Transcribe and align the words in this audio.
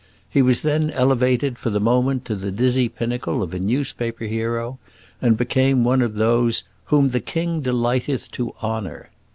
He 0.27 0.41
was 0.41 0.61
then 0.61 0.89
elevated 0.89 1.59
for 1.59 1.69
the 1.69 1.79
moment 1.79 2.25
to 2.25 2.33
the 2.33 2.49
dizzy 2.51 2.89
pinnacle 2.89 3.43
of 3.43 3.53
a 3.53 3.59
newspaper 3.59 4.23
hero, 4.23 4.79
and 5.21 5.37
became 5.37 5.83
one 5.83 6.01
of 6.01 6.15
those 6.15 6.63
"whom 6.85 7.09
the 7.09 7.19
king 7.19 7.61
delighteth 7.61 8.31
to 8.31 8.55
honour." 8.63 9.11